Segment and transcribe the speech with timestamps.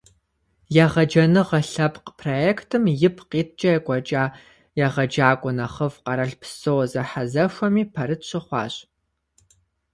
[0.83, 4.23] «Егъэджэныгъэ» лъэпкъ проектым ипкъ иткӀэ екӀуэкӀа
[4.85, 8.73] «егъэджакӀуэ нэхъыфӀ» къэралпсо зэхьэзэхуэми пэрыт щыхъуащ.